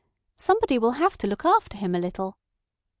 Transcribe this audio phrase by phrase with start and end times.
[0.39, 2.33] Somebody will have to look after him a little."